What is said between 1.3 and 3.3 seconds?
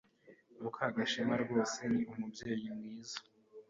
rwose ni umubyeyi mwiza.